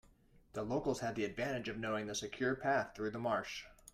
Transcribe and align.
The 0.53 0.63
locals 0.63 1.01
had 1.01 1.13
the 1.13 1.25
advantage 1.25 1.69
of 1.69 1.77
knowing 1.77 2.07
the 2.07 2.15
secure 2.15 2.55
path 2.55 2.95
through 2.95 3.11
the 3.11 3.19
marsh. 3.19 3.65